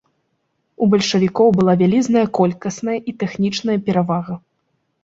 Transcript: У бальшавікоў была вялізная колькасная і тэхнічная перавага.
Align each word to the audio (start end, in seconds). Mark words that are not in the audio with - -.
У 0.85 0.87
бальшавікоў 0.93 1.47
была 1.59 1.77
вялізная 1.83 2.25
колькасная 2.41 2.99
і 3.13 3.17
тэхнічная 3.23 3.77
перавага. 3.89 4.33